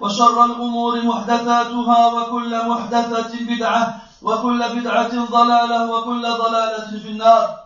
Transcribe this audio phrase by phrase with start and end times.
[0.00, 7.56] وشر الأمور محدثاتها وكل محدثة بدعة وكل بدعة ضلالة وكل ضلالة في النار.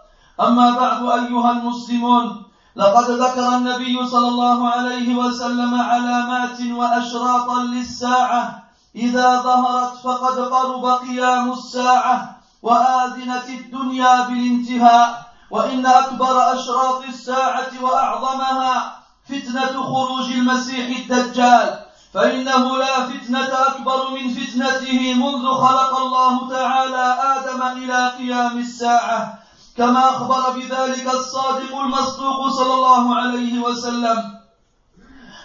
[0.41, 2.43] أما بعد أيها المسلمون
[2.77, 8.63] لقد ذكر النبي صلى الله عليه وسلم علامات وأشراطا للساعة.
[8.97, 15.33] إذا ظهرت فقد قرب قيام الساعة وآذنت الدنيا بالانتهاء.
[15.51, 21.92] وإن أكبر أشراط الساعة وأعظمها فتنة خروج المسيح الدجال.
[22.15, 29.39] فإنه لا فتنة أكبر من فتنته منذ خلق الله تعالى آدم إلى قيام الساعة
[29.77, 34.19] كما أخبر بذلك الصادق المصدوق صلى الله عليه وسلم.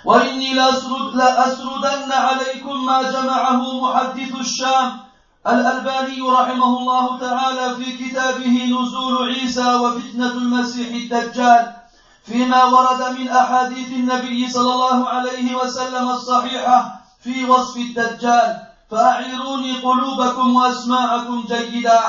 [0.05, 4.99] وإني لأسرد لأسردن عليكم ما جمعه محدث الشام
[5.47, 11.76] الألباني رحمه الله تعالى في كتابه نزول عيسى وفتنة المسيح الدجال.
[12.27, 20.55] فيما ورد من أحاديث النبي صلى الله عليه وسلم الصحيحة في وصف الدجال فأعيروني قلوبكم
[20.55, 21.99] وأسماعكم جيدا.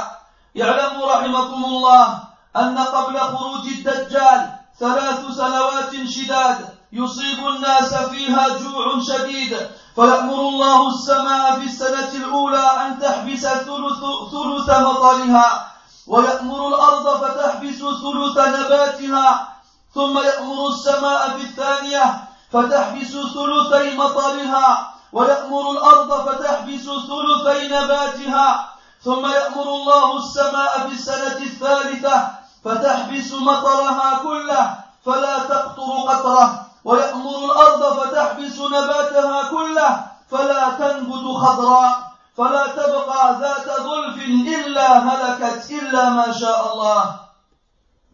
[0.62, 2.18] اعلموا رحمكم الله
[2.56, 4.50] أن قبل خروج الدجال
[4.80, 9.56] ثلاث سنوات شداد يصيب الناس فيها جوع شديد.
[9.94, 15.72] فيأمر الله السماء في السنة الأولى أن تحبس ثلث, ثلث مطرها
[16.06, 19.57] ويأمر الأرض فتحبس ثلث نباتها
[19.94, 28.68] ثم يأمر السماء في الثانية فتحبس ثلثي مطرها ويأمر الأرض فتحبس ثلثي نباتها
[29.04, 32.28] ثم يأمر الله السماء في السنة الثالثة
[32.64, 42.66] فتحبس مطرها كله فلا تقطر قطرة ويأمر الأرض فتحبس نباتها كله فلا تنبت خضراء فلا
[42.66, 44.16] تبقى ذات ظلف
[44.54, 47.14] إلا هلكت إلا ما شاء الله.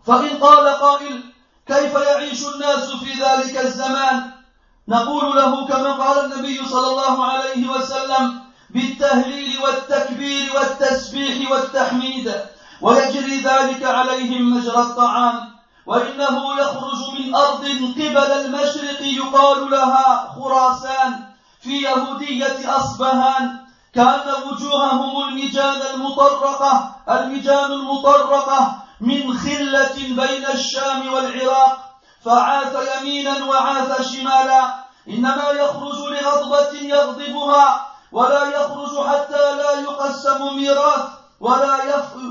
[0.07, 1.34] فإن قال قائل
[1.67, 4.31] كيف يعيش الناس في ذلك الزمان؟
[4.89, 12.35] نقول له كما قال النبي صلى الله عليه وسلم بالتهليل والتكبير والتسبيح والتحميد
[12.81, 15.55] ويجري ذلك عليهم مجرى الطعام
[15.87, 17.65] وإنه يخرج من أرض
[17.95, 21.25] قبل المشرق يقال لها خراسان
[21.61, 23.57] في يهودية أصبهان
[23.95, 31.79] كأن وجوههم المجان المطرقة المجان المطرقة من خلة بين الشام والعراق
[32.25, 41.05] فعاث يمينا وعاث شمالا إنما يخرج لغضبة يغضبها ولا يخرج حتى لا يقسم ميراث
[41.41, 41.79] ولا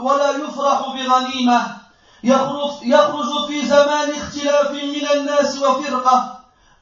[0.01, 1.77] ولا يفرح بغنيمة.
[2.23, 6.39] يخرج يخرج في زمان اختلاف من الناس وفرقة.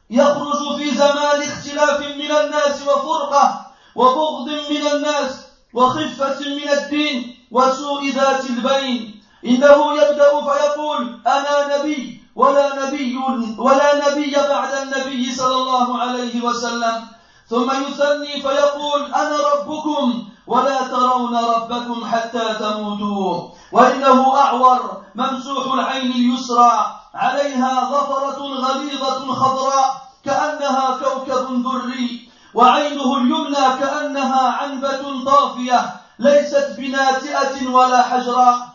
[0.09, 3.65] يخرج في زمان اختلاف من الناس وفرقة
[3.95, 5.31] وبغض من الناس
[5.73, 9.20] وخفة من الدين وسوء ذات البين.
[9.45, 13.17] إنه يبدأ فيقول أنا نبي ولا نبي
[13.57, 17.07] ولا نبي بعد النبي صلى الله عليه وسلم.
[17.49, 23.49] ثم يثني فيقول أنا ربكم ولا ترون ربكم حتى تموتوا.
[23.71, 34.49] وإنه أعور ممسوح العين اليسرى عليها ظفرة غليظة خضراء كأنها كوكب دري وعينه اليمنى كأنها
[34.49, 38.70] عنبة طافية ليست بناتئة ولا حجراء.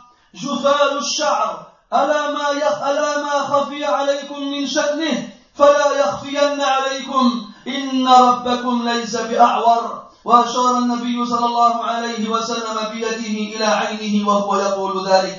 [1.07, 7.47] الشعر ألا ما يخ ألا ما خفي عليكم من شأنه فلا يخفين عليكم.
[7.67, 10.03] إن ربكم ليس بأعور.
[10.25, 15.39] وأشار النبي صلى الله عليه وسلم بيده إلى عينه وهو يقول ذلك.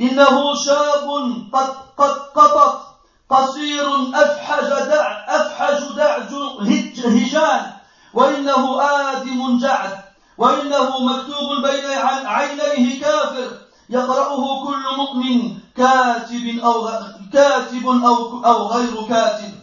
[0.00, 1.06] إنه شاب
[1.52, 2.80] قد قد قطط
[3.30, 6.32] قصير أفحج دع أفحج دعج
[7.04, 7.62] هجان.
[8.14, 9.98] وإنه آدم جعد.
[10.38, 11.86] وإنه مكتوب بين
[12.24, 13.63] عينيه كافر.
[13.90, 16.88] يقرأه كل مؤمن كاتب أو
[17.32, 19.54] كاتب أو, أو غير كاتب.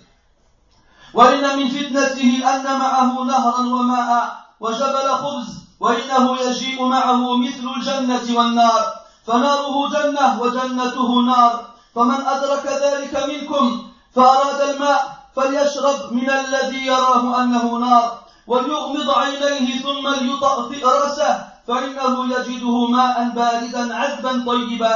[1.14, 5.48] وإن من فتنته أن معه نهرا وماء وجبل خبز
[5.80, 8.94] وإنه يجيء معه مثل الجنة والنار.
[9.28, 11.66] فناره جنة وجنته نار.
[11.96, 13.82] فمن أدرك ذلك منكم
[14.16, 18.22] فأراد الماء فليشرب من الذي يراه أنه نار.
[18.48, 24.96] وليغمض عينيه ثم ليطأطئ رأسه فإنه يجده ماء باردا عذبا طيبا.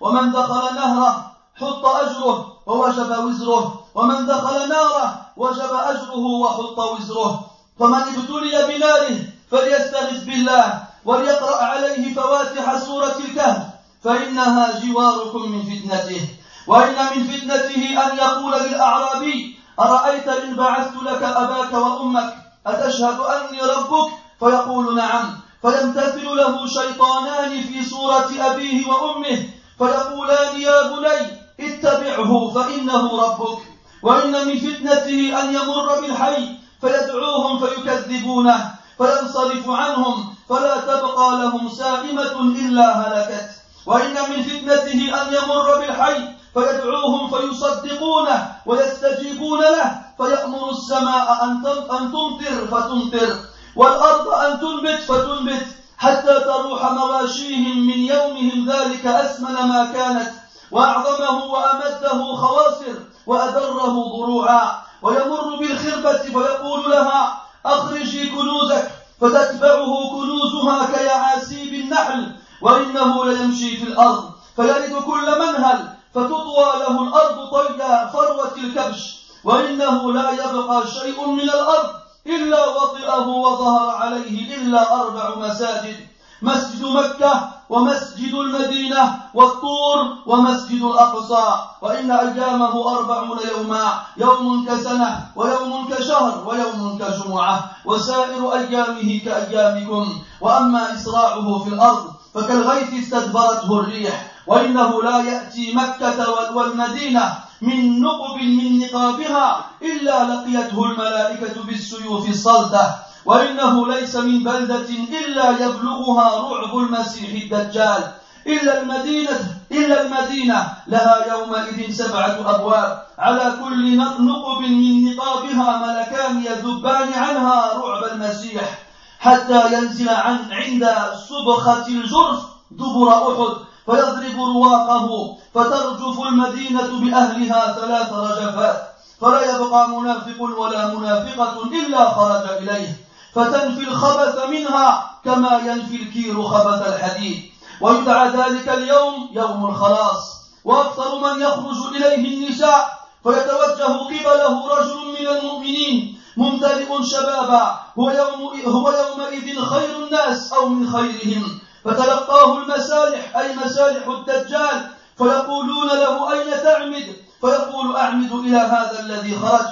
[0.00, 3.84] ومن دخل نهره حط أجره ووجب وزره.
[3.94, 7.44] ومن دخل ناره وجب أجره وحط وزره.
[7.80, 9.16] فمن ابتلي بناره
[9.50, 13.62] فليستغث بالله وليقرأ عليه فواتح سورة الكهف.
[14.04, 16.28] فإنها جواركم من فتنته.
[16.66, 22.36] وإن من فتنته أن يقول للأعرابي أرأيت إن بعثت لك أباك وأمك؟
[22.66, 24.08] أتشهد أني ربك؟
[24.40, 25.43] فيقول نعم.
[25.64, 29.38] فيمتثل له شيطانان في صورة أبيه وأمه
[29.78, 31.20] فيقولان يا بني
[31.60, 33.58] اتبعه فإنه ربك
[34.02, 36.48] وإن من فتنته أن يمر بالحي
[36.80, 43.50] فيدعوهم فيكذبونه فينصرف عنهم فلا تبقى لهم سائمة إلا هلكت
[43.86, 53.53] وإن من فتنته أن يمر بالحي فيدعوهم فيصدقونه ويستجيبون له فيأمر السماء أن تمطر فتمطر.
[53.76, 55.66] والأرض أن تنبت فتنبت
[55.98, 60.30] حتى تروح مواشيهم من يومهم ذلك أسمن ما كانت
[60.70, 62.94] وأعظمه وأمده خواصر
[63.26, 64.84] وأدره ضروعا.
[65.02, 68.90] ويمر بالخربة فيقول لها أخرجي كنوزك
[69.20, 72.32] فتتبعه كنوزها كيعاسيب النحل
[72.62, 80.30] وإنه ليمشي في الأرض فيرد كل منهل فتطوى له الأرض طيا فروة الكبش وإنه لا
[80.30, 81.90] يبقى شيء من الأرض.
[82.26, 85.96] إلا وطئه وظهر عليه إلا أربع مساجد
[86.42, 91.46] مسجد مكة ومسجد المدينة والطور ومسجد الأقصى.
[91.82, 97.70] وإن أيامه أربعون يوما يوم كسنة ويوم كشهر ويوم كجمعة.
[97.84, 100.18] وسائر أيامه كأيامكم.
[100.40, 102.04] وأما إسراعه في الأرض
[102.34, 104.33] فكالغيث استدبرته الريح.
[104.46, 112.94] وإنه لا يأتي مكة والمدينة من نقب من نقابها إلا لقيته الملائكة بالسيوف الصلدة
[113.24, 114.88] وإنه ليس من بلدة
[115.24, 118.12] إلا يبلغها رعب المسيح الدجال.
[118.46, 119.40] إلا المدينة
[119.72, 123.02] إلا المدينة لها يومئذ سبعة أبواب.
[123.18, 128.78] على كل نقب من نقابها ملكان يذبان عنها رعب المسيح.
[129.18, 130.84] حتى ينزل عن عند
[131.28, 132.40] صبخة الجرف
[132.70, 133.73] دبر أحد.
[133.86, 138.82] فيضرب رواقه فترجف المدينة بأهلها ثلاث رجفات.
[139.20, 142.96] فلا يبقى منافق ولا منافقة إلا خرج إليه.
[143.34, 147.42] فتنفي الخبث منها كما ينفي الكير خبث الحديد.
[147.80, 150.34] ويدعى ذلك اليوم يوم الخلاص.
[150.64, 157.80] وأكثر من يخرج إليه النساء فيتوجه قبله رجل من المؤمنين ممتلئ شبابا.
[157.98, 164.90] هو, يوم هو يومئذ خير الناس أو من خيرهم؟ فتلقاه المسالح أي مسالح الدجال.
[165.18, 169.70] فيقولون له أين تعمد؟ فيقول أعمد إلى هذا الذي خرج.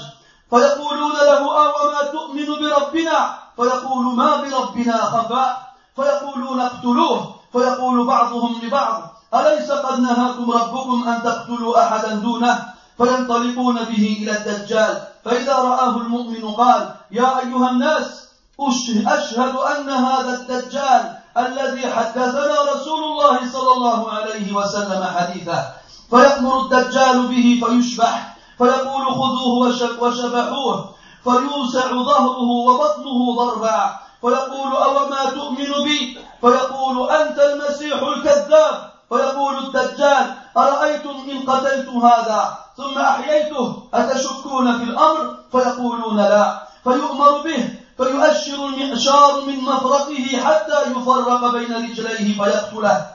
[0.51, 5.73] فيقولون له أوما تؤمن بربنا؟ فيقول ما بربنا خفاء.
[5.97, 7.35] فيقولون اقتلوه.
[7.53, 9.03] فيقول بعضهم لبعض
[9.35, 12.65] أليس قد نهاكم ربكم أن تقتلوا أحدا دونه؟
[12.97, 15.03] فينطلقون به إلى الدجال.
[15.25, 18.23] فإذا رآه المؤمن قال يا أيها الناس
[19.07, 25.63] أشهد أن هذا الدجال الذي حدثنا رسول الله صلى الله عليه وسلم حديثه.
[26.11, 29.55] فيأمر الدجال به فيشبح فيقول خذوه
[30.01, 30.89] وشبحوه
[31.25, 33.81] فيوسع ظهره وبطنه ضربا
[34.21, 38.93] فيقول أوما تؤمن بي؟ فيقول أنت المسيح الكذاب.
[39.09, 46.63] فيقول الدجال أرأيتم إن قتلت هذا؟ ثم أحييته أتشكون في الأمر؟ فيقولون لا.
[46.85, 53.07] فيؤمر به فيؤشر المعشار من مفرقه حتى يفرق بين رجليه فيقتله.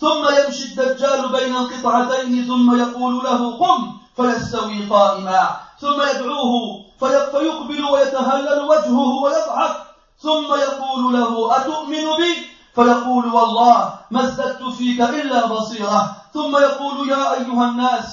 [0.00, 5.56] ثم يمشي الدجال بين القطعتين ثم يقول له قم فيستوي قائما.
[5.80, 6.52] ثم يدعوه
[7.00, 9.76] فيقبل ويتهلل وجهه ويضحك.
[10.22, 12.32] ثم يقول له أتؤمن بي؟
[12.74, 16.16] فيقول والله ما ازددت فيك إلا بصيرة.
[16.34, 18.06] ثم يقول يا أيها الناس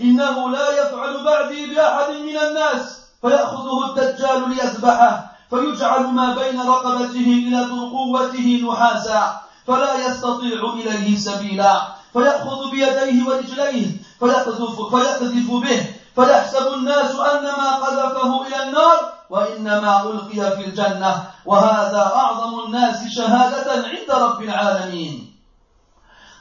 [0.00, 3.00] إنه لا يفعل بعدي بأحد من الناس.
[3.22, 5.33] فيأخذه الدجال ليذبحه.
[5.50, 11.82] فيجعل ما بين رقبته إلى ترقوته نحاسا فلا يستطيع إليه سبيلا.
[12.12, 13.86] فيأخذ بيديه ورجليه
[14.18, 15.86] فيقذف, فيقذف به.
[16.14, 21.24] فيحسب الناس أن ما قذفه إلى النار وإنما ألقي في الجنة.
[21.46, 25.34] وهذا أعظم الناس شهادة عند رب العالمين.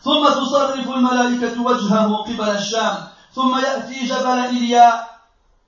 [0.04, 2.96] ثم تصرف الملائكة وجهه قبل الشام.
[3.36, 5.20] ثم يأتي جبل إلياء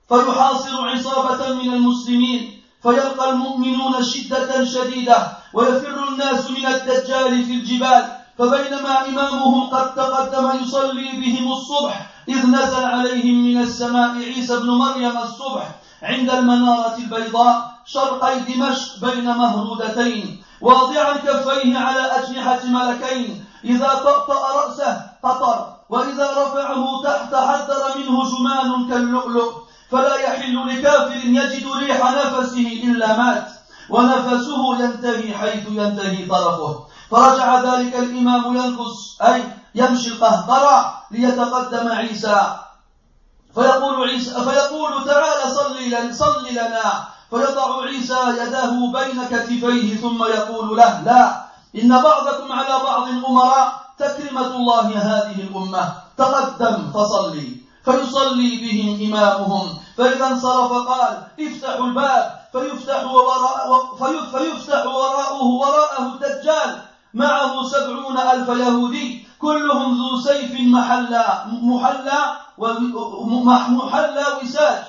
[0.08, 2.55] فيحاصر عصابة من المسلمين.
[2.86, 5.18] فيلقى المؤمنون شدة شديدة
[5.52, 8.04] ويفر الناس من الدجال في الجبال
[8.38, 15.16] فبينما إمامهم قد تقدم يصلي بهم الصبح إذ نزل عليهم من السماء عيسى بن مريم
[15.18, 15.68] الصبح
[16.02, 25.00] عند المنارة البيضاء شرقي دمشق بين مهرودتين واضعا كفيه على أجنحة ملكين إذا طأطأ رأسه
[25.22, 29.65] قطر وإذا رفعه تحت حذر منه جمان كاللؤلؤ.
[29.90, 33.48] فلا يحل لكافر يجد ريح نفسه إلا مات
[33.90, 36.86] ونفسه ينتهي حيث ينتهي طرفه.
[37.10, 39.42] فرجع ذلك الإمام ينكس أي
[39.74, 42.56] يمشي القهقرة ليتقدم عيسى.
[43.54, 47.04] فيقول عيسى فيقول تعالى صل لنا صل لنا.
[47.30, 51.46] فيضع عيسى يده بين كتفيه ثم يقول له لا
[51.82, 55.94] إن بعضكم على بعض أمراء تكرمة الله هذه الأمة.
[56.18, 57.65] تقدم فصلي.
[57.86, 59.66] فيصلي بهم إمامهم.
[59.96, 62.24] فإذا انصرف قال افتحوا الباب.
[62.52, 63.68] فيفتح وراء
[64.32, 66.70] فيفتح وراءه وراءه الدجال
[67.14, 69.26] معه سبعون ألف يهودي.
[69.38, 71.26] كلهم ذو سيف محلى
[71.62, 72.20] محلى
[73.78, 74.82] محلى وساج.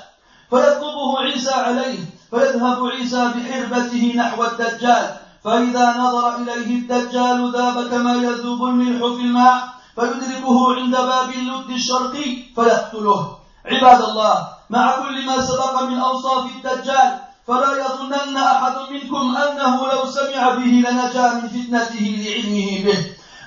[0.50, 2.00] فيطلبه عيسى عليه.
[2.32, 5.06] فيذهب عيسى بحربته نحو الدجال.
[5.44, 9.77] فإذا نظر إليه الدجال ذاب كما يذوب الملح في الماء.
[9.98, 17.20] فيدركه عند باب اللد الشرقي فيقتله عباد الله مع كل ما سبق من أوصاف الدجال
[17.48, 23.00] فلا يظنن أحد منكم أنه لو سمع به لنجا من فتنته لعلمه به.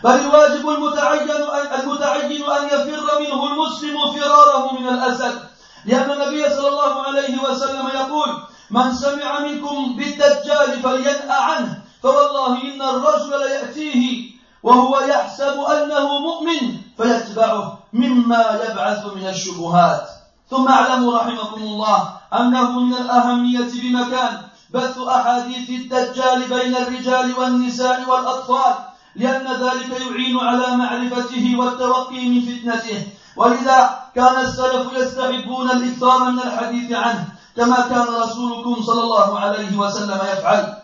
[0.05, 1.31] بل الواجب المتعين
[1.79, 5.39] المتعين أن يفر منه المسلم فراره من الأسد
[5.87, 8.29] لأن النبي صلى الله عليه وسلم يقول
[8.71, 14.31] من سمع منكم بالدجال فلينأ عنه فوالله إن الرجل ليأتيه
[14.63, 20.09] وهو يحسب أنه مؤمن فيتبعه مما يبعث من الشبهات.
[20.51, 28.75] ثم اعلموا رحمكم الله أنه من الأهمية بمكان بث أحاديث الدجال بين الرجال والنساء والأطفال
[29.17, 33.07] لأن ذلك يعين على معرفته والتوقي من فتنته.
[33.37, 40.21] ولذا كان السلف يستحبون الإكثار من الحديث عنه كما كان رسولكم صلى الله عليه وسلم
[40.33, 40.77] يفعل.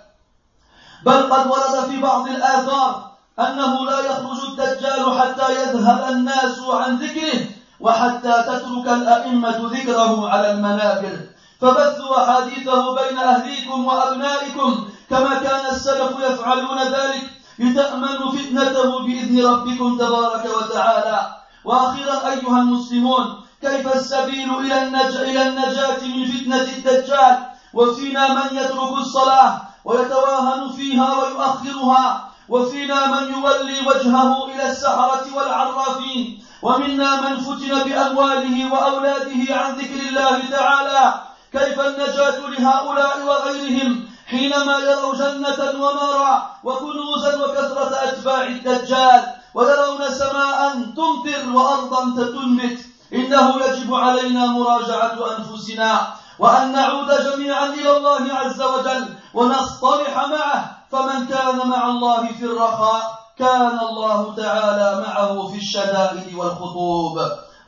[1.05, 3.06] بل قد ورد في بعض الآثار
[3.41, 7.41] أنه لا يخرج الدجال حتى يذهب الناس عن ذكره
[7.81, 11.19] وحتى تترك الأئمة ذكره على المنابر
[11.61, 20.45] فبثوا أحاديثه بين أهليكم وأبنائكم كما كان السلف يفعلون ذلك لتأمنوا فتنته بإذن ربكم تبارك
[20.57, 21.37] وتعالى.
[21.65, 27.39] وأخيرا أيها المسلمون كيف السبيل إلى النجاة, إلى النجاة من فتنة الدجال؟
[27.75, 32.29] وفينا من يترك الصلاة ويتواهن فيها ويؤخرها.
[32.49, 40.41] وفينا من يولي وجهه إلى السحرة والعرافين ومنا من فتن بأمواله وأولاده عن ذكر الله
[40.51, 41.15] تعالى
[41.53, 49.23] كيف النجاة لهؤلاء وغيرهم حينما يروا جنة ونارا وكنوزا وكثرة أتباع الدجال
[49.55, 52.79] ويرون سماء تمطر وأرضا تنبت
[53.15, 56.07] إنه يجب علينا مراجعة أنفسنا
[56.39, 63.19] وأن نعود جميعا إلى الله عز وجل ونصطلح معه فمن كان مع الله في الرخاء
[63.39, 67.19] كان الله تعالى معه في الشدائد والخطوب.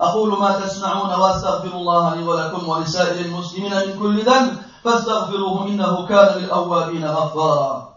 [0.00, 6.38] أقول ما تسمعون وأستغفر الله لي ولكم ولسائر المسلمين من كل ذنب فاستغفروه إنه كان
[6.38, 7.88] للأوابين غفارا.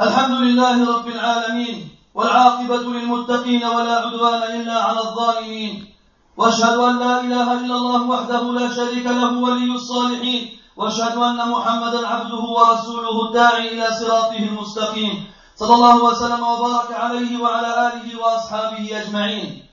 [0.00, 5.95] الحمد لله رب العالمين والعاقبة للمتقين ولا عدوان إلا على الظالمين.
[6.37, 12.07] واشهد ان لا اله الا الله وحده لا شريك له ولي الصالحين واشهد ان محمدا
[12.07, 19.63] عبده ورسوله الداعي الى صراطه المستقيم صلى الله وسلم وبارك عليه وعلى اله واصحابه اجمعين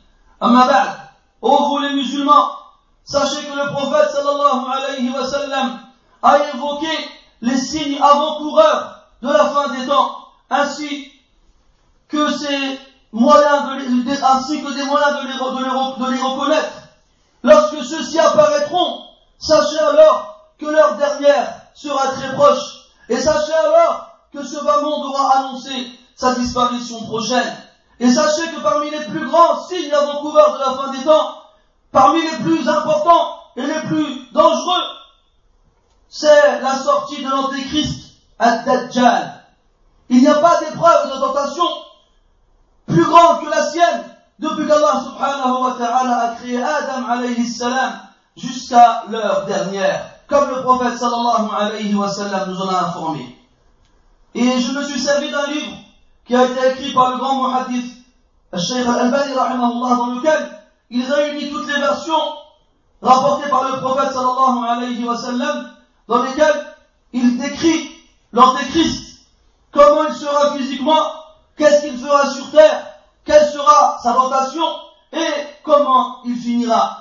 [0.42, 0.90] اما بعد
[1.42, 2.50] ô vous les musulmans
[3.04, 5.78] sachez que le prophète sallallahu alayhi wa sallam
[6.22, 6.94] a évoqué
[7.40, 8.82] les signes avant-coureurs
[9.22, 10.10] de la fin des temps
[10.50, 11.12] ainsi
[12.08, 12.78] que ces
[13.13, 16.73] les, ainsi que des moyens de les, reconnaître.
[17.43, 19.03] Lorsque ceux-ci apparaîtront,
[19.37, 22.87] sachez alors que leur dernière sera très proche.
[23.09, 25.71] Et sachez alors que ce bas monde aura annoncé
[26.15, 27.55] sa disparition prochaine.
[27.99, 31.35] Et sachez que parmi les plus grands signes avant-coureurs de la fin des temps,
[31.91, 34.83] parmi les plus importants et les plus dangereux,
[36.09, 39.43] c'est la sortie de l'Antéchrist, Ad-Dajjal.
[40.09, 41.63] Il n'y a pas d'épreuve de tentation
[42.93, 44.03] plus grande que la sienne
[44.39, 47.93] depuis qu'Allah subhanahu wa ta'ala a créé Adam alayhi salam
[48.35, 53.37] jusqu'à l'heure dernière, comme le prophète sallallahu alayhi wa sallam nous en a informé.
[54.35, 55.77] Et je me suis servi d'un livre
[56.25, 57.93] qui a été écrit par le grand muhaddith
[58.55, 60.59] Sheikh Al-Albani dans lequel
[60.89, 62.13] il réunit toutes les versions
[63.01, 65.69] rapportées par le prophète sallallahu alayhi wa sallam,
[66.07, 66.65] dans lesquelles
[67.13, 67.91] il décrit
[68.31, 69.19] l'antéchrist,
[69.71, 71.22] comment il sera physiquement,
[71.57, 72.87] qu'est-ce qu'il fera sur terre,
[73.25, 74.65] quelle sera sa tentation
[75.11, 75.33] et
[75.63, 76.97] comment il finira?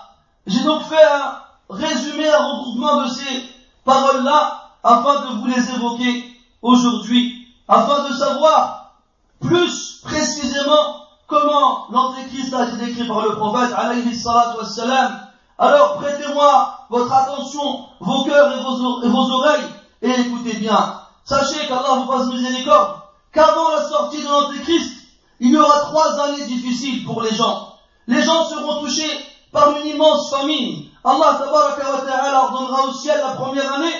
[0.46, 3.42] J'ai donc fait un résumé, un regroupement de ces
[3.84, 6.24] paroles-là afin de vous les évoquer
[6.60, 8.92] aujourd'hui, afin de savoir
[9.40, 15.28] plus précisément comment l'Antéchrist a été décrit par le prophète, alayhi salatu wassalam.
[15.58, 19.68] Alors prêtez-moi votre attention, vos cœurs et vos, et vos oreilles,
[20.02, 21.00] et écoutez bien.
[21.24, 23.01] Sachez qu'Allah vous fasse miséricorde,
[23.32, 24.92] qu'avant la sortie de l'Antéchrist,
[25.40, 27.74] il y aura trois années difficiles pour les gens.
[28.06, 30.84] Les gens seront touchés par une immense famine.
[31.04, 33.94] Allah ta'ala ordonnera au ciel la première année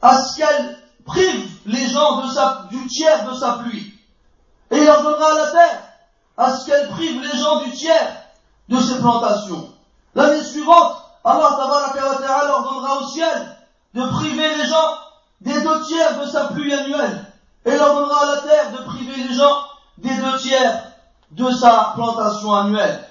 [0.00, 2.22] à ce qu'elle prive les gens
[2.70, 3.92] du tiers de sa pluie.
[4.70, 5.82] Et il ordonnera à la terre
[6.36, 8.16] à ce qu'elle prive les gens du tiers
[8.68, 9.70] de ses plantations.
[10.14, 13.56] L'année suivante, Allah ta'ala ordonnera au ciel
[13.94, 14.98] de priver les gens
[15.40, 17.33] des deux tiers de sa pluie annuelle.
[17.64, 19.64] Et il ordonnera à la terre de priver les gens
[19.98, 20.84] des deux tiers
[21.30, 23.04] de sa plantation annuelle.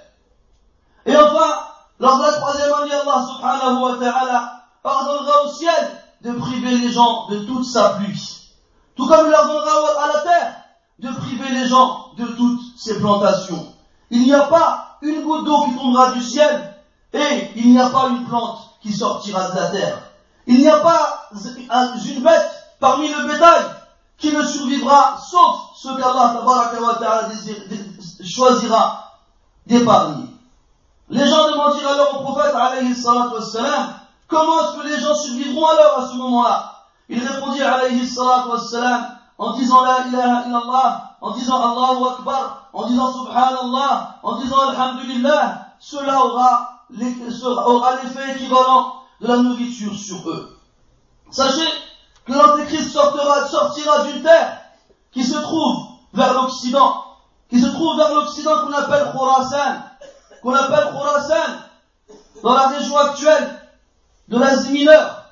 [1.05, 1.53] Et enfin,
[1.99, 4.51] lors de la troisième année, Allah subhanahu wa ta'ala
[4.83, 5.91] ordonnera au ciel
[6.21, 8.51] de priver les gens de toute sa pluie.
[8.95, 10.55] Tout comme il ordonnera à la terre
[10.99, 13.73] de priver les gens de toutes ses plantations.
[14.11, 16.75] Il n'y a pas une goutte d'eau qui tombera du ciel
[17.11, 19.97] et il n'y a pas une plante qui sortira de la terre.
[20.45, 23.63] Il n'y a pas une bête parmi le bétail
[24.17, 26.41] qui ne survivra sauf ce qu'Allah
[28.23, 29.11] choisira
[29.65, 30.25] d'épargner.
[31.09, 33.93] Les gens demandirent alors au prophète alayhi wassalam,
[34.27, 36.73] comment est-ce que les gens survivront alors à ce moment-là?
[37.09, 43.11] Il répondit alayhi wassalam, en disant la ilaha illallah, en disant Allahu Akbar, en disant
[43.11, 50.57] Subhanallah, en disant Alhamdulillah, cela aura l'effet équivalent de la nourriture sur eux.
[51.31, 51.67] Sachez
[52.25, 54.61] que l'Antéchrist sortira, sortira d'une terre
[55.11, 57.03] qui se trouve vers l'Occident,
[57.49, 59.83] qui se trouve vers l'Occident qu'on appelle Khorasan,
[60.41, 61.59] qu'on appelle Khorasan,
[62.41, 63.61] dans la région actuelle
[64.27, 65.25] de l'Asie mineure,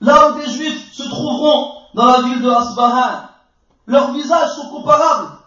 [0.00, 3.28] là où des Juifs se trouveront dans la ville de Asbahan.
[3.86, 5.38] Leurs visages sont comparables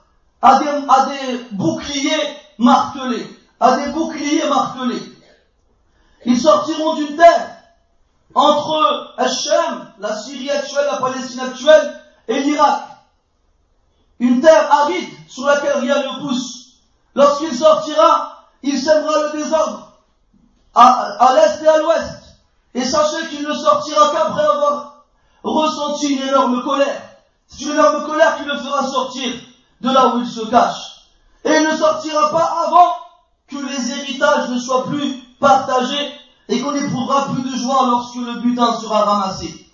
[0.41, 3.27] à des, à des boucliers martelés,
[3.59, 5.01] à des boucliers martelés.
[6.25, 7.56] Ils sortiront d'une terre
[8.37, 12.83] entre Hachem, la Syrie actuelle, la Palestine actuelle, et l'Irak.
[14.19, 16.75] Une terre aride sur laquelle rien ne pousse.
[17.15, 19.91] Lorsqu'il sortira, il sèmera le désordre
[20.75, 22.37] à, l'est et à l'ouest.
[22.75, 25.05] Et sachez qu'il ne sortira qu'après avoir
[25.43, 27.01] ressenti une énorme colère.
[27.47, 29.33] C'est une énorme colère qui le fera sortir
[29.81, 31.07] de là où il se cache.
[31.43, 32.97] Et il ne sortira pas avant
[33.47, 36.13] que les héritages ne soient plus partagés
[36.49, 39.67] et qu'on n'éprouvera plus de joie lorsque le butin sera ramassé.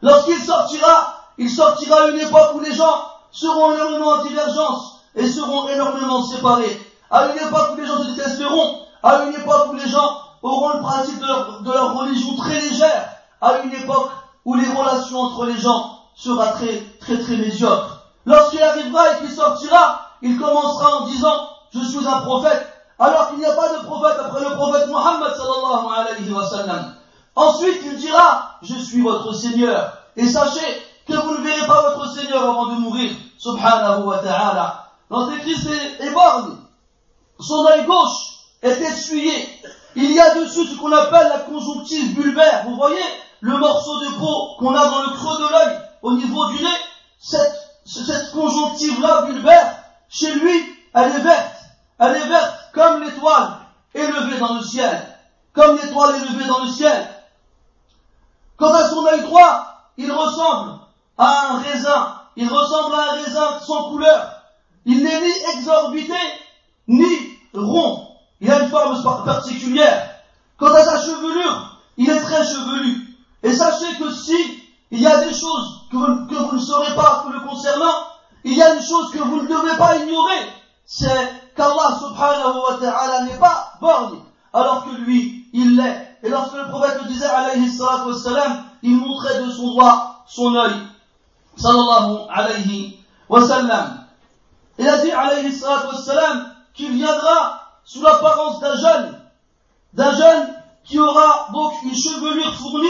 [0.00, 5.68] Lorsqu'il sortira, il sortira une époque où les gens seront énormément en divergence et seront
[5.68, 6.80] énormément séparés.
[7.10, 10.74] À une époque où les gens se détesteront, à une époque où les gens auront
[10.74, 13.08] le principe de leur, religion très légère,
[13.40, 14.10] à une époque
[14.44, 17.36] où les relations entre les gens sera très très très.
[18.24, 22.66] Lorsqu'il arrivera et qu'il sortira, il commencera en disant je suis un prophète,
[22.98, 26.94] alors qu'il n'y a pas de prophète après le prophète Muhammad sallallahu alayhi wa sallam.
[27.34, 29.98] Ensuite, il dira, je suis votre Seigneur.
[30.16, 33.10] Et sachez que vous ne verrez pas votre Seigneur avant de mourir.
[33.38, 34.86] Subhanahu wa ta'ala.
[35.10, 35.66] L'antéchrist
[36.00, 36.56] est, borgne.
[37.40, 39.48] Son œil gauche est essuyé.
[39.96, 42.64] Il y a dessus ce qu'on appelle la conjonctive bulbaire.
[42.66, 43.02] Vous voyez
[43.40, 46.70] le morceau de peau qu'on a dans le creux de l'œil, au niveau du nez.
[47.18, 49.76] Cette, cette conjonctive-là bulbaire,
[50.08, 51.41] chez lui, elle est verte.
[54.42, 55.11] 能见
[90.26, 90.74] son œil.
[91.56, 93.40] Sallallahu alayhi wa.
[94.78, 99.20] Il a dit, alayhi wassalam, qu'il viendra sous l'apparence d'un jeune,
[99.92, 100.54] d'un jeune
[100.84, 102.88] qui aura donc une chevelure fournie,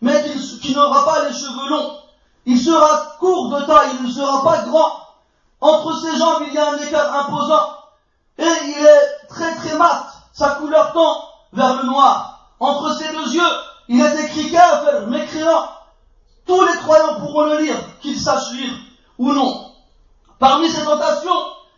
[0.00, 0.24] mais
[0.60, 1.98] qui n'aura pas les cheveux longs.
[2.44, 4.92] Il sera court de taille, il ne sera pas grand,
[5.60, 7.68] entre ses jambes il y a un écart imposant,
[8.38, 12.50] et il est très très mat, sa couleur tend vers le noir.
[12.58, 13.52] Entre ses deux yeux,
[13.88, 15.68] il est écrit kafir, mécréant.
[16.46, 18.72] Tous les croyants pourront le lire, qu'ils sachent lire
[19.18, 19.72] ou non.
[20.38, 21.30] Parmi ses tentations,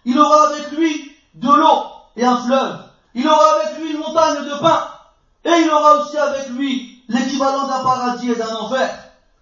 [0.06, 1.84] il aura avec lui de l'eau
[2.16, 2.78] et un fleuve.
[3.14, 4.88] Il aura avec lui une montagne de pain.
[5.44, 8.90] Et il aura aussi avec lui l'équivalent d'un paradis et d'un enfer.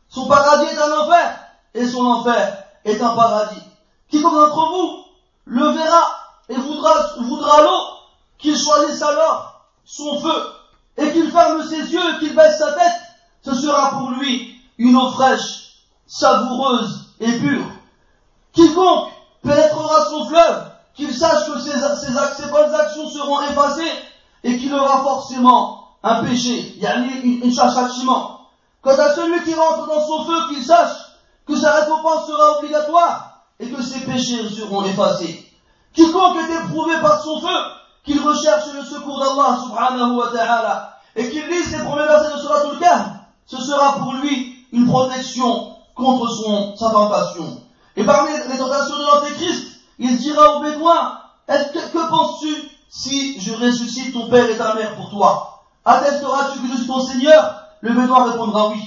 [0.09, 1.39] Son paradis est un enfer
[1.75, 2.65] et son enfer
[3.03, 3.63] un paradis.
[4.11, 5.05] Quiconque d'entre vous
[5.45, 6.05] le verra
[6.49, 7.81] et voudra, l'eau,
[8.39, 10.53] qu'il choisisse alors son feu
[10.97, 13.01] et qu'il ferme ses yeux et qu'il baisse sa tête,
[13.43, 17.65] ce sera pour lui une eau fraîche, savoureuse et pure.
[18.53, 19.09] Quiconque
[19.43, 23.93] pénétrera son fleuve, qu'il sache que ses, bonnes actions seront effacées
[24.45, 28.41] et qu'il aura forcément un péché, une châtiment.
[28.83, 31.12] Quant à celui qui rentre dans son feu, qu'il sache
[31.47, 35.47] que sa récompense sera obligatoire et que ses péchés seront effacés.
[35.95, 37.59] Quiconque est éprouvé par son feu,
[38.05, 42.41] qu'il recherche le secours d'Allah subhanahu wa ta'ala et qu'il lise les premiers versets de
[42.41, 46.29] Surat al ce sera pour lui une protection contre
[46.77, 47.61] sa tentation.
[47.97, 52.55] Et parmi les tentations de l'Antéchrist, il dira au Bédouin, que, que penses-tu
[52.89, 55.65] si je ressuscite ton père et ta mère pour toi?
[55.85, 57.57] Attesteras-tu que je suis ton Seigneur?
[57.81, 58.81] Le Bédouin répondra oui.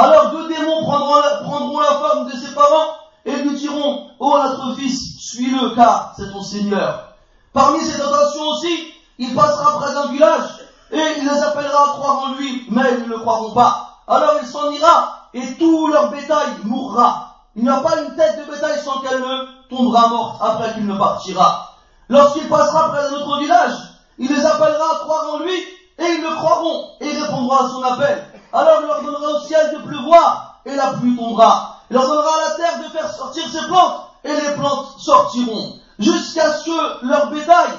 [0.00, 5.18] Alors deux démons prendront la, forme de ses parents et lui diront, oh notre fils,
[5.18, 7.12] suis-le car c'est ton Seigneur.
[7.52, 10.48] Parmi ces tentations aussi, il passera près d'un village
[10.90, 13.98] et il les appellera à croire en lui, mais ils ne le croiront pas.
[14.08, 17.34] Alors il s'en ira et tout leur bétail mourra.
[17.54, 20.86] Il n'y a pas une tête de bétail sans qu'elle ne tombera morte après qu'il
[20.86, 21.74] ne partira.
[22.08, 23.74] Lorsqu'il passera près d'un autre village,
[24.16, 25.52] il les appellera à croire en lui
[25.98, 28.29] et ils le croiront et répondront à son appel.
[28.52, 31.76] Alors il leur donnera au ciel de pleuvoir et la pluie tombera.
[31.90, 35.74] Il leur donnera à la terre de faire sortir ses plantes et les plantes sortiront
[35.98, 37.70] jusqu'à ce que leur bétail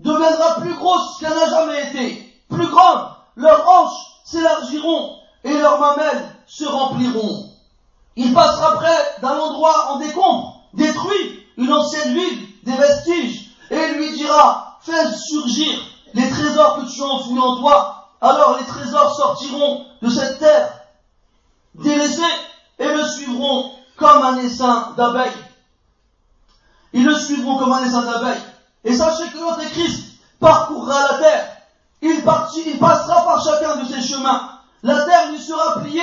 [0.00, 6.36] deviendra plus grosse qu'elle n'a jamais été, plus grande, leurs hanches s'élargiront et leurs mamelles
[6.46, 7.50] se rempliront.
[8.16, 13.94] Il passera près d'un endroit en décombre, détruit, une ancienne ville, des vestiges, et il
[13.96, 15.78] lui dira, fais surgir
[16.14, 20.72] les trésors que tu as enfouis en toi, alors les trésors sortiront de cette terre
[21.74, 22.22] délaissée
[22.78, 25.44] et le suivront comme un essaim d'abeilles.
[26.94, 28.42] Ils le suivront comme un essaim d'abeilles.
[28.84, 31.56] Et sachez que l'Antéchrist parcourra la terre.
[32.00, 32.22] Il,
[32.66, 34.58] il passera par chacun de ses chemins.
[34.82, 36.02] La terre lui sera pliée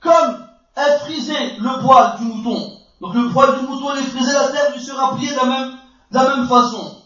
[0.00, 2.78] comme est frisé le poil du mouton.
[3.00, 6.48] Donc le poil du mouton est frisé, la terre lui sera pliée de la même
[6.48, 7.02] façon.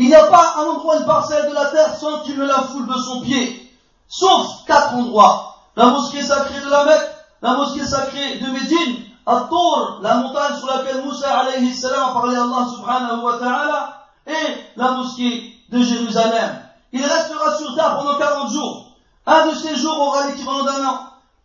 [0.00, 2.62] Il n'y a pas un endroit, une parcelle de la terre sans qu'il ne la
[2.62, 3.70] foule de son pied.
[4.08, 5.56] Sauf quatre endroits.
[5.76, 7.10] La mosquée sacrée de la Mecque,
[7.42, 12.34] la mosquée sacrée de Médine, At-Tour, la montagne sur laquelle Moussa alayhi salam a parlé
[12.34, 16.62] à Allah subhanahu wa ta'ala, et la mosquée de Jérusalem.
[16.92, 18.92] Il restera sur terre pendant 40 jours.
[19.26, 21.00] Un de ces jours aura l'équivalent d'un an.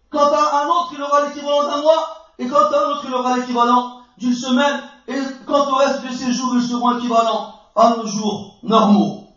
[0.09, 2.29] Quant à un autre, il aura l'équivalent d'un mois.
[2.39, 4.81] Et quant à un autre, il aura l'équivalent d'une semaine.
[5.09, 9.27] Et quant au reste de ces jours, ils seront équivalents à nos jours normaux.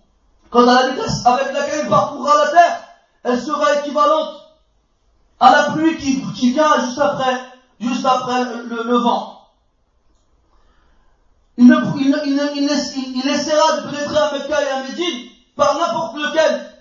[0.51, 2.83] Quant à la vitesse avec laquelle il parcourra la terre,
[3.25, 4.35] elle sera équivalente
[5.41, 7.45] à la pluie qui, vient juste après
[7.81, 9.41] juste après le, vent.
[11.57, 11.71] Il,
[13.25, 16.73] essaiera de pénétrer à Mecca et à Médine par n'importe lequel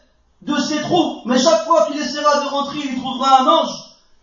[0.41, 3.71] de ses trous, mais chaque fois qu'il essaiera de rentrer, il trouvera un ange,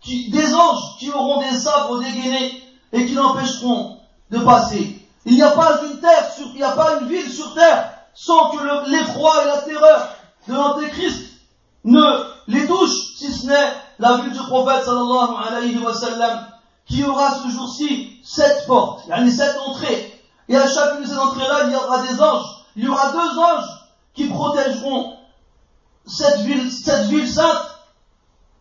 [0.06, 3.98] des anges qui auront des sabres dégainés et qui l'empêcheront
[4.30, 5.03] de passer.
[5.26, 8.50] Il n'y a pas une terre il n'y a pas une ville sur terre sans
[8.50, 10.08] que l'effroi et la terreur
[10.46, 11.20] de l'Antéchrist
[11.84, 12.02] ne
[12.46, 16.46] les touchent, si ce n'est la ville du prophète sallallahu alayhi wa sallam
[16.86, 20.22] qui aura ce jour-ci sept portes, il y sept entrées.
[20.48, 22.44] Et à chacune de ces entrées-là, il y aura des anges.
[22.76, 23.68] Il y aura deux anges
[24.12, 25.16] qui protégeront
[26.06, 27.78] cette ville, cette ville sainte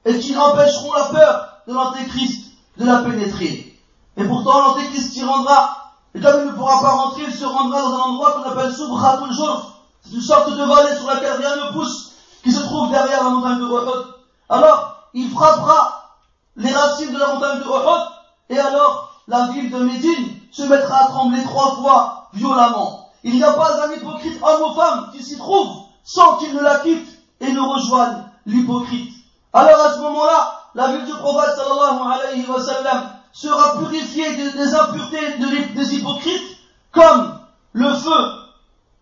[0.05, 3.77] et qui empêcheront la peur de l'antéchrist de la pénétrer.
[4.15, 5.82] Et pourtant, l'antéchrist y rendra.
[6.15, 8.73] Et comme il ne pourra pas rentrer, il se rendra dans un endroit qu'on appelle
[8.73, 9.71] Subratul Jour.
[10.03, 12.11] C'est une sorte de vallée sur laquelle rien ne pousse,
[12.43, 14.05] qui se trouve derrière la montagne de Uhud.
[14.49, 16.09] Alors, il frappera
[16.55, 18.07] les racines de la montagne de Uhud
[18.49, 23.09] et alors, la ville de Médine se mettra à trembler trois fois violemment.
[23.23, 25.69] Il n'y a pas un hypocrite homme ou femme qui s'y trouve
[26.03, 27.07] sans qu'il ne la quitte
[27.39, 29.13] et ne rejoigne l'hypocrite.
[29.53, 34.75] Alors à ce moment-là, la ville du prophète sallallahu alayhi wa sallam sera purifiée des,
[34.75, 35.37] impuretés
[35.73, 36.57] des hypocrites
[36.91, 37.39] comme
[37.73, 38.31] le feu,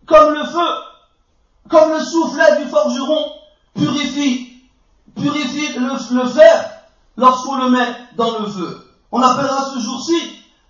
[0.06, 0.68] comme le feu,
[1.68, 3.32] comme le soufflet du forgeron
[3.74, 4.62] purifie,
[5.14, 6.70] purifie le fer
[7.16, 8.88] lorsqu'on le met dans le feu.
[9.12, 10.18] On appellera ce jour-ci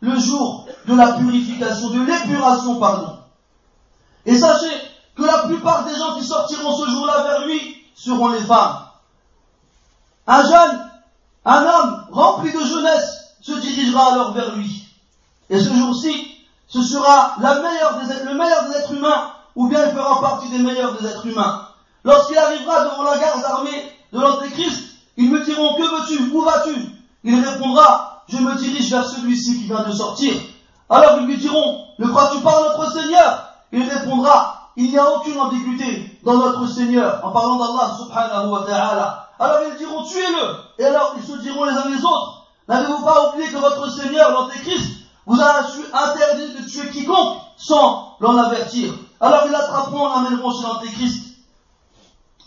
[0.01, 3.19] le jour de la purification, de l'épuration, pardon.
[4.27, 4.73] Et sachez
[5.17, 8.79] que la plupart des gens qui sortiront ce jour-là vers lui seront les femmes.
[10.27, 10.91] Un jeune,
[11.45, 14.87] un homme rempli de jeunesse se dirigera alors vers lui.
[15.51, 16.29] Et ce jour-ci,
[16.69, 21.07] ce sera le meilleur des êtres humains, ou bien il fera partie des meilleurs des
[21.07, 21.69] êtres humains.
[22.05, 24.85] Lorsqu'il arrivera devant la garde armée de l'Antéchrist,
[25.17, 26.33] ils me diront, que veux-tu?
[26.33, 26.75] Où vas-tu?
[27.25, 30.35] Il répondra, je me dirige vers celui-ci qui vient de sortir.
[30.89, 33.49] Alors ils lui diront, ne crois-tu pas notre Seigneur?
[33.73, 38.65] Il répondra, il n'y a aucune ambiguïté dans notre Seigneur, en parlant d'Allah subhanahu wa
[38.67, 39.29] ta'ala.
[39.39, 42.42] Alors ils diront, tuez-le Et alors ils se diront les uns les autres,
[42.73, 48.37] n'avez-vous pas oublié que votre Seigneur, l'Antéchrist, vous a interdit de tuer quiconque sans l'en
[48.39, 48.93] avertir?
[49.21, 51.23] Alors ils l'attraperont et l'amèneront chez l'Antéchrist.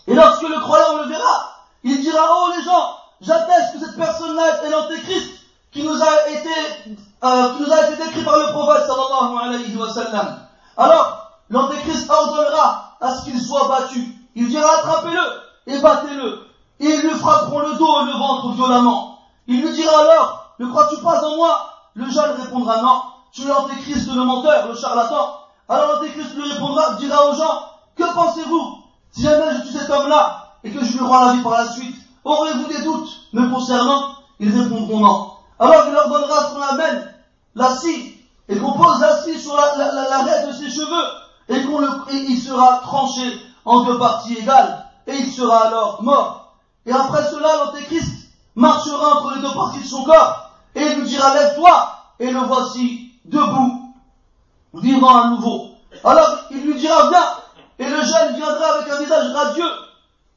[0.08, 4.62] Et lorsque le croyant le verra, il dira, oh les gens, j'atteste que cette personne-là
[4.64, 5.30] est l'antéchrist
[5.72, 10.38] qui nous a été, euh, été décrit par le prophète sallallahu alayhi wa sallam.
[10.76, 14.04] Alors, l'antéchrist ordonnera à ce qu'il soit battu.
[14.34, 16.46] Il dira, attrapez-le et battez-le.
[16.78, 19.15] Et ils lui frapperont le dos et le ventre violemment.
[19.48, 21.70] Il lui dira alors, ne crois-tu pas en moi?
[21.94, 25.38] Le jeune répondra non, tu es l'antéchrist, le menteur, le charlatan.
[25.68, 27.62] Alors l'antéchrist lui répondra, dira aux gens,
[27.96, 28.78] que pensez-vous?
[29.12, 31.68] Si jamais je tue cet homme-là, et que je lui rends la vie par la
[31.70, 34.16] suite, aurez-vous des doutes me concernant?
[34.38, 35.30] Ils répondront non.
[35.58, 37.14] Alors il leur donnera son amène,
[37.54, 38.14] la scie,
[38.48, 41.06] et qu'on pose la scie sur la, la, de ses cheveux,
[41.48, 41.88] et qu'on le,
[42.36, 46.56] sera tranché en deux parties égales, et il sera alors mort.
[46.84, 48.15] Et après cela, l'antéchrist
[48.56, 52.40] marchera entre les deux parties de son corps, et il lui dira, lève-toi, et le
[52.40, 53.94] voici debout,
[54.74, 55.70] vivant à nouveau.
[56.02, 57.28] Alors il lui dira, viens,
[57.78, 59.70] et le jeune viendra avec un visage radieux,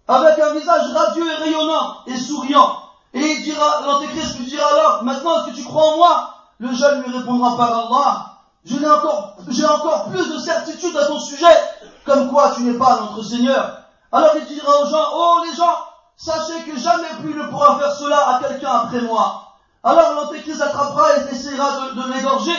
[0.08, 2.78] avec un visage radieux et rayonnant et souriant.
[3.14, 6.34] Et il dira, l'antéchrist lui dira alors, maintenant est-ce que tu crois en moi?
[6.60, 8.26] Le jeune lui répondra par Allah,
[8.66, 11.58] j'ai encore, j'ai encore plus de certitude à ton sujet,
[12.06, 13.78] comme quoi tu n'es pas notre Seigneur.
[14.12, 15.78] Alors il dira aux gens, oh les gens,
[16.20, 19.56] sachez que jamais plus ne pourra faire cela à quelqu'un après moi.
[19.84, 22.56] Alors l'antéchrist attrapera et essaiera de, de l'égorger,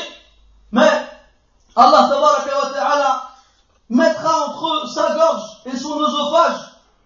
[0.72, 0.88] mais
[1.76, 2.08] Allah
[2.74, 3.22] ta'ala
[3.90, 6.56] mettra entre sa gorge et son oesophage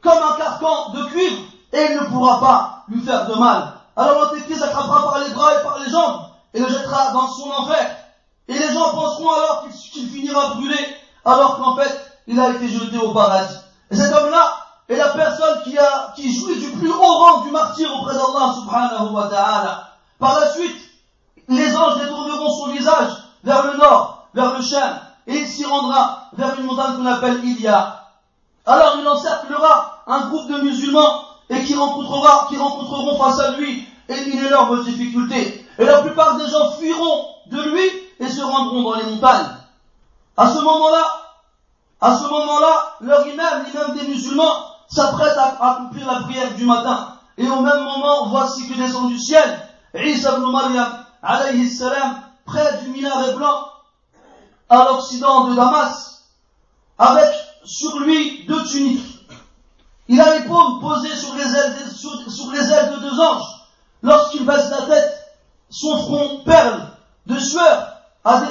[0.00, 3.72] comme un carcan de cuivre et il ne pourra pas lui faire de mal.
[3.96, 6.20] Alors l'antéchrist attrapera par les bras et par les jambes
[6.52, 7.96] et le jettera dans son enfer.
[8.46, 10.78] Et les gens penseront alors qu'il finira brûlé
[11.24, 13.56] alors qu'en fait il a été jeté au paradis.
[13.90, 17.50] Et cet homme-là est la personne qui a, qui jouit du plus haut rang du
[17.50, 19.88] martyr auprès d'Allah subhanahu wa ta'ala.
[20.18, 20.76] Par la suite,
[21.48, 26.28] les anges détourneront son visage vers le nord, vers le Shem, et il s'y rendra
[26.34, 28.00] vers une montagne qu'on appelle Ilia.
[28.66, 33.86] Alors il encerclera un groupe de musulmans et qui rencontrera, qui rencontreront face à lui
[34.08, 35.66] une énorme difficulté.
[35.78, 39.48] Et la plupart des gens fuiront de lui et se rendront dans les montagnes.
[40.36, 41.04] À ce moment-là,
[42.00, 47.16] à ce moment-là, leur imam, l'imam des musulmans, s'apprête à accomplir la prière du matin.
[47.36, 49.60] Et au même moment, voici que descend du ciel,
[49.94, 53.64] Isa ibn Maryam, alayhi salam, près du minaret blanc,
[54.68, 56.22] à l'occident de Damas,
[56.98, 59.26] avec sur lui deux tuniques.
[60.06, 63.42] Il a les paumes posées sur les ailes, de deux anges.
[64.02, 65.14] Lorsqu'il baisse la tête,
[65.70, 66.90] son front perle
[67.26, 67.88] de sueur
[68.22, 68.42] à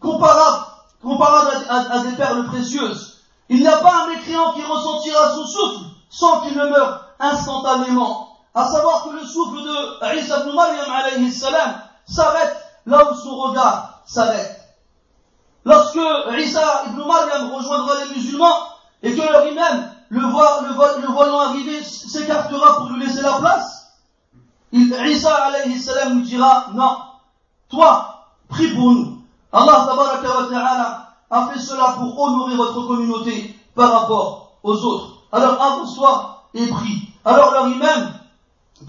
[0.00, 0.66] comparable,
[1.02, 3.18] comparable à, des perles précieuses.
[3.48, 8.36] Il n'y a pas un mécréant qui ressentira son souffle sans qu'il ne meure instantanément.
[8.52, 13.36] À savoir que le souffle de Isa ibn Maryam alayhi salam s'arrête là où son
[13.36, 14.60] regard s'arrête.
[15.64, 16.00] Lorsque
[16.38, 18.58] Isa ibn Maryam rejoindra les musulmans
[19.02, 23.92] et que leur imam, le, le, voyant arriver, s'écartera pour lui laisser la place,
[24.72, 26.96] il, Isa alayhi salam lui dira, non,
[27.68, 29.18] toi, prie pour nous.
[29.52, 35.19] Allah ta'ala a fait cela pour honorer votre communauté par rapport aux autres.
[35.32, 37.12] Alors avance-toi et prie.
[37.24, 38.12] Alors leur imam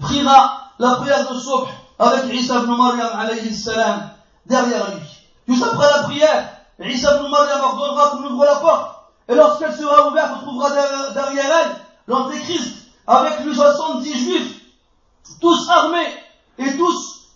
[0.00, 4.10] priera la prière de Subh avec Isa ibn Maryam alayhi salam
[4.46, 5.06] derrière lui.
[5.48, 6.48] Juste après la prière,
[6.80, 8.96] Isa ibn Maryam ordonnera qu'on ouvre la porte.
[9.28, 10.70] Et lorsqu'elle sera ouverte, on trouvera
[11.14, 11.76] derrière elle
[12.08, 12.76] l'antéchrist
[13.06, 14.60] avec lui 70 juifs,
[15.40, 16.12] tous armés
[16.58, 17.28] et tous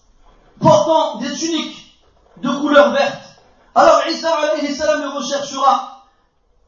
[0.60, 1.96] portant des tuniques
[2.38, 3.22] de couleur verte.
[3.74, 5.92] Alors Isa alayhi salam le recherchera.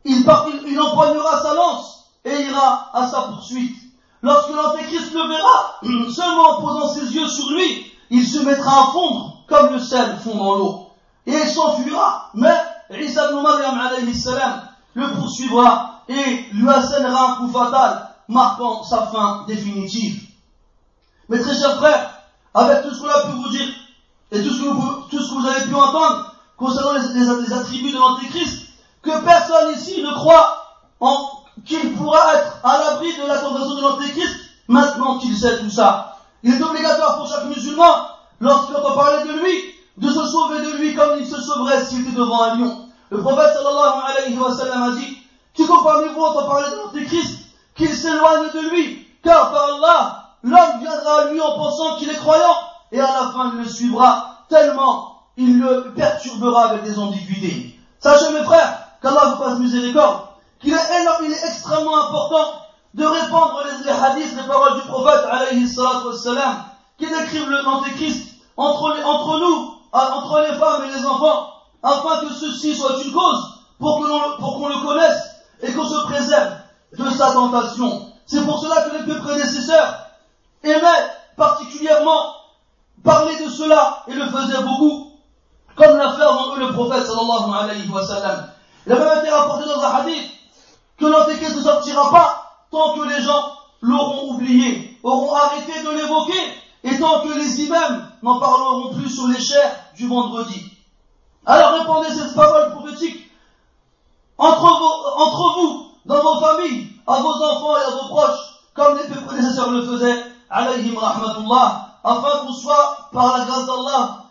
[0.05, 0.25] Il,
[0.67, 3.77] il, empoignera sa lance et ira à sa poursuite.
[4.23, 8.93] Lorsque l'antéchrist le verra, seulement en posant ses yeux sur lui, il se mettra à
[8.93, 10.89] fondre comme le sel fond dans l'eau
[11.29, 12.31] et il s'enfuira.
[12.35, 12.57] Mais
[12.91, 14.63] Isa ibn alayhi salam
[14.95, 20.27] le poursuivra et lui assènera un coup fatal, marquant sa fin définitive.
[21.29, 22.11] Mes très chers frères,
[22.55, 23.69] avec tout ce qu'on a pu vous dire
[24.33, 28.63] et tout ce que vous, avez pu entendre concernant les, attributs de l'Antéchrist,
[29.03, 30.57] que personne ici ne croit
[31.65, 34.37] qu'il pourra être à l'abri de la tentation de l'Antéchrist
[34.69, 36.17] maintenant qu'il sait tout ça.
[36.43, 38.07] Il est obligatoire pour chaque musulman,
[38.41, 42.03] lorsqu'il entend parler de lui, de se sauver de lui comme il se sauverait s'il
[42.03, 42.89] était devant un lion.
[43.11, 45.19] Le prophète sallallahu alayhi wa sallam a dit,
[45.55, 47.39] quiconque parmi vous entend parler de l'Antéchrist,
[47.75, 52.17] qu'il s'éloigne de lui, car par Allah, l'homme viendra à lui en pensant qu'il est
[52.19, 52.57] croyant,
[52.93, 57.79] et à la fin il le suivra, tellement il le perturbera avec des ambiguïtés.
[58.01, 60.28] Sachez mes frères, qu'Allah vous fasse miséricorde,
[60.61, 62.53] qu'il est énorme, il est extrêmement important
[62.95, 66.65] de répandre les, hadiths, les paroles du prophète, alayhi wassalam,
[66.99, 71.49] qui décrivent l'antéchrist entre, entre nous, entre les femmes et les enfants,
[71.83, 75.23] afin que ceci soit une cause pour qu'on le connaisse
[75.63, 76.53] et qu'on se préserve
[76.99, 78.13] de sa tentation.
[78.27, 80.07] C'est pour cela que les deux prédécesseurs
[80.65, 82.35] aimaient particulièrement
[83.05, 85.13] parler de cela et le faisaient beaucoup,
[85.77, 88.49] comme l'a fait avant eux le prophète sallallahu alayhi wa sallam.
[88.87, 90.31] Il a été rapporté dans un hadith
[90.99, 96.41] que l'antéchrist ne sortira pas tant que les gens l'auront oublié, auront arrêté de l'évoquer,
[96.85, 100.73] et tant que les imams n'en parleront plus sur les chairs du vendredi.
[101.47, 103.31] Alors répandez cette parole prophétique
[104.37, 108.39] entre, vous, dans vos familles, à vos enfants et à vos proches,
[108.75, 114.25] comme les prédécesseurs le faisaient, alayhim rahmatullah, afin qu'on soit, par la grâce d'Allah,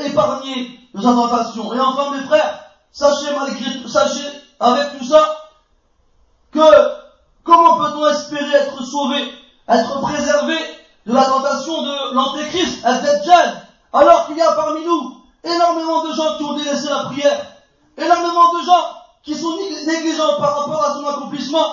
[0.00, 1.72] épargné de sa tentation.
[1.72, 4.26] Et enfin, mes frères, sachez malgré, sachez
[4.58, 5.36] avec tout ça,
[6.56, 6.90] que
[7.44, 9.32] comment peut-on espérer être sauvé,
[9.68, 10.56] être préservé
[11.06, 16.36] de la tentation de l'antéchrist, Al-Dajjal, alors qu'il y a parmi nous énormément de gens
[16.36, 17.46] qui ont délaissé la prière,
[17.96, 18.84] énormément de gens
[19.22, 21.66] qui sont négligents par rapport à son accomplissement,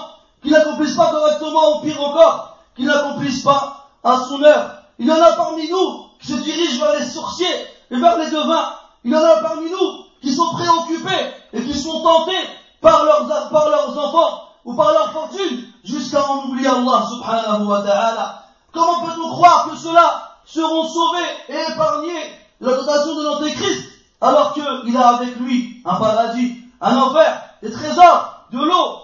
[0.44, 4.72] qui n'accomplissent pas correctement ou pire encore, qui n'accomplissent pas à son heure.
[5.00, 8.30] Il y en a parmi nous qui se dirigent vers les sorciers et vers les
[8.30, 8.74] devins.
[9.04, 12.50] Il y en a parmi nous qui sont préoccupés et qui sont tentés
[12.82, 17.82] par leurs, par leurs enfants ou par leur fortune jusqu'à en oublier Allah subhanahu wa
[17.82, 18.44] ta'ala.
[18.72, 23.84] Comment peut-on croire que ceux-là seront sauvés et épargnés la tentation de l'antéchrist
[24.22, 29.00] alors qu'il a avec lui un paradis, un enfer, des trésors, de l'eau,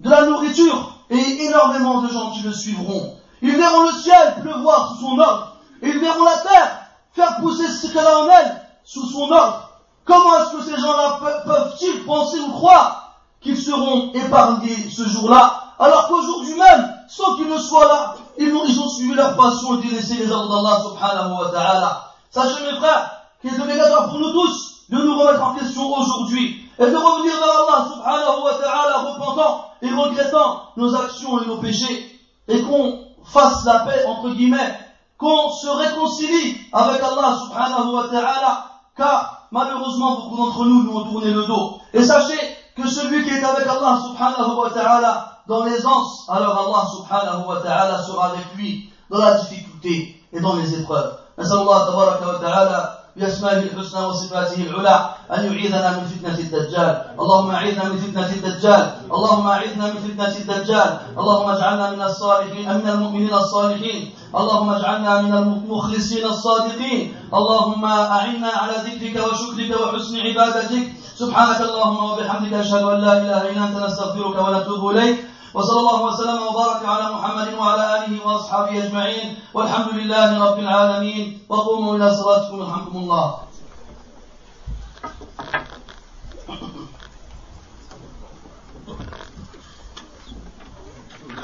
[0.00, 3.16] de la nourriture et énormément de gens qui le suivront?
[3.42, 6.80] Ils verront le ciel pleuvoir sous son ordre et ils verront la terre
[7.12, 9.70] faire pousser ce qu'elle a en elle sous son ordre.
[10.04, 13.03] Comment est-ce que ces gens-là peuvent-ils penser ou croire
[13.44, 18.64] qu'ils seront épargnés ce jour-là, alors qu'aujourd'hui même, sans qu'ils ne soient là, ils ont,
[18.66, 22.04] ils ont suivi leur passion et délaissé les ordres d'Allah subhanahu wa ta'ala.
[22.30, 26.62] Sachez mes frères, qu'il est obligatoire pour nous tous de nous remettre en question aujourd'hui
[26.78, 31.58] et de revenir vers Allah subhanahu wa ta'ala repentant et regrettant nos actions et nos
[31.58, 34.78] péchés et qu'on fasse la paix entre guillemets,
[35.18, 38.64] qu'on se réconcilie avec Allah subhanahu wa ta'ala
[38.96, 41.78] car malheureusement beaucoup d'entre nous nous ont tourné le dos.
[41.92, 46.83] Et sachez que celui qui est avec Allah subhanahu wa ta'ala dans l'aisance, alors Allah
[46.95, 51.19] subhanahu wa ta'ala sera avec lui dans la difficulté et dans les épreuves.
[51.39, 54.96] نسأل الله تبارك وتعالى بأسمائه الحسنى وصفاته العلى
[55.36, 57.02] أن يعيذنا من فتنة الدجال.
[57.20, 58.84] اللهم أعيذنا من فتنة الدجال.
[59.12, 60.98] اللهم أعيذنا من فتنة الدجال.
[61.18, 64.14] اللهم اجعلنا من الصالحين من المؤمنين الصالحين.
[64.34, 67.14] اللهم اجعلنا من المخلصين الصادقين.
[67.34, 70.84] اللهم أعنا على ذكرك وشكرك وحسن عبادتك.
[71.14, 75.33] سبحانك اللهم وبحمدك أشهد أن لا إله إلا أنت نستغفرك ونتوب إليك.
[75.54, 81.96] وصلى الله وسلم وبارك على محمد وعلى آله وأصحابه أجمعين والحمد لله رب العالمين وقوموا
[81.96, 83.44] إلى صلاتكم يرحمكم الله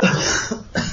[0.01, 0.87] Thank.